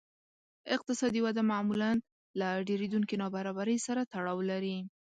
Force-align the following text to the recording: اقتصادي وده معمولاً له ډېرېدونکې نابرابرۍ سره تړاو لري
اقتصادي 0.75 1.19
وده 1.25 1.41
معمولاً 1.51 1.91
له 2.39 2.47
ډېرېدونکې 2.67 3.15
نابرابرۍ 3.23 3.77
سره 3.87 4.01
تړاو 4.11 4.39
لري 4.51 4.77